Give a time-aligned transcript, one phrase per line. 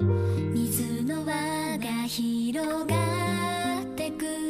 [0.00, 4.49] 水の輪が広がってく